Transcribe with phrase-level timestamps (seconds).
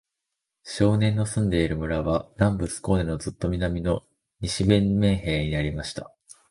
[0.63, 4.01] 少年の住んでいる村は、南部スコーネのずっと南の、
[4.39, 6.11] 西ヴェンメンヘーイにありました。